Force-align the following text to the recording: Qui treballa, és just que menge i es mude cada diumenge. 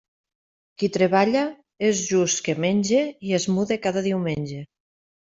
Qui 0.83 0.87
treballa, 0.93 1.43
és 1.89 2.01
just 2.13 2.41
que 2.47 2.55
menge 2.65 3.03
i 3.29 3.37
es 3.41 3.47
mude 3.59 3.79
cada 3.85 4.05
diumenge. 4.09 4.65